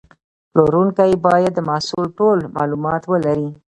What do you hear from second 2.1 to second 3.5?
ټول معلومات ولري.